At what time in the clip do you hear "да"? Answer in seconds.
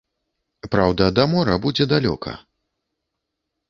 1.19-1.23